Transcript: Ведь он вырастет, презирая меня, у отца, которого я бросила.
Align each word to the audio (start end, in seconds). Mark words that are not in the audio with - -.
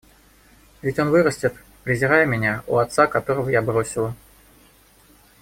Ведь 0.81 0.97
он 0.97 1.11
вырастет, 1.11 1.53
презирая 1.83 2.25
меня, 2.25 2.63
у 2.65 2.77
отца, 2.77 3.05
которого 3.05 3.49
я 3.49 3.61
бросила. 3.61 4.15